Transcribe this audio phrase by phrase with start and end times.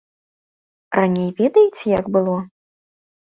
[0.99, 2.37] Раней ведаеце, як было?